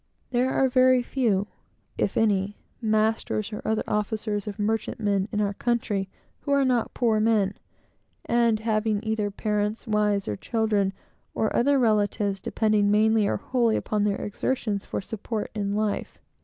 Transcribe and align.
There 0.31 0.49
are 0.51 0.67
very 0.67 1.03
few, 1.03 1.45
if 1.95 2.17
any 2.17 2.57
masters 2.81 3.53
or 3.53 3.61
other 3.63 3.83
officers 3.87 4.47
of 4.47 4.57
merchantmen 4.57 5.29
in 5.31 5.39
our 5.39 5.53
country, 5.53 6.09
who 6.39 6.51
are 6.53 6.65
not 6.65 6.95
poor 6.95 7.19
men, 7.19 7.53
and 8.25 8.61
having 8.61 9.03
either 9.03 9.29
parents, 9.29 9.85
wives, 9.85 10.27
children, 10.39 10.93
or 11.35 11.55
other 11.55 11.77
relatives, 11.77 12.41
depending 12.41 12.89
mainly 12.89 13.27
or 13.27 13.37
wholly 13.37 13.75
upon 13.75 14.03
their 14.03 14.19
exertions 14.19 14.85
for 14.87 15.01
support 15.01 15.51
in 15.53 15.75
life. 15.75 16.17